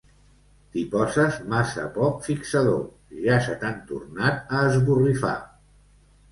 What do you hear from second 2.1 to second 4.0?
fixador: ja se t'han